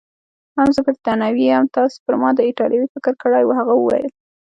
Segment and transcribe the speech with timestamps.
[0.57, 4.07] هو، زه بریتانوی یم، تاسي پر ما د ایټالوي فکر کړی وو؟ هغه وویل.